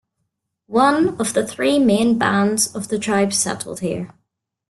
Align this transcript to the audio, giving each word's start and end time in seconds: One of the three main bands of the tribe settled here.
One 0.65 1.09
of 1.21 1.33
the 1.35 1.45
three 1.45 1.77
main 1.77 2.17
bands 2.17 2.75
of 2.75 2.87
the 2.87 2.97
tribe 2.97 3.33
settled 3.33 3.81
here. 3.81 4.11